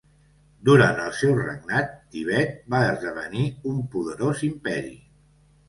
[0.69, 4.95] Durant el seu regnat, Tibet va esdevenir un poderós imperi.